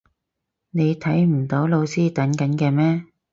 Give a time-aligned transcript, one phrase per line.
[0.71, 3.03] 你睇唔到老師等緊嘅咩？